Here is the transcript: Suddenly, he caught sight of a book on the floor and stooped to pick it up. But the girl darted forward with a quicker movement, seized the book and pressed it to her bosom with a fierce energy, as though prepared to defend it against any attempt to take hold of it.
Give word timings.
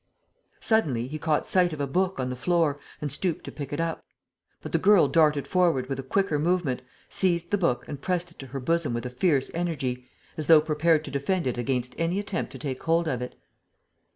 Suddenly, 0.59 1.07
he 1.07 1.19
caught 1.19 1.47
sight 1.47 1.73
of 1.73 1.79
a 1.79 1.85
book 1.85 2.19
on 2.19 2.31
the 2.31 2.35
floor 2.35 2.79
and 3.01 3.11
stooped 3.11 3.43
to 3.43 3.51
pick 3.51 3.71
it 3.71 3.79
up. 3.79 4.03
But 4.59 4.71
the 4.71 4.79
girl 4.79 5.07
darted 5.07 5.45
forward 5.45 5.87
with 5.89 5.99
a 5.99 6.01
quicker 6.01 6.39
movement, 6.39 6.81
seized 7.07 7.51
the 7.51 7.57
book 7.59 7.87
and 7.87 8.01
pressed 8.01 8.31
it 8.31 8.39
to 8.39 8.47
her 8.47 8.59
bosom 8.59 8.95
with 8.95 9.05
a 9.05 9.11
fierce 9.11 9.51
energy, 9.53 10.07
as 10.37 10.47
though 10.47 10.59
prepared 10.59 11.05
to 11.05 11.11
defend 11.11 11.45
it 11.45 11.59
against 11.59 11.93
any 11.99 12.17
attempt 12.17 12.51
to 12.53 12.57
take 12.57 12.81
hold 12.81 13.07
of 13.07 13.21
it. 13.21 13.35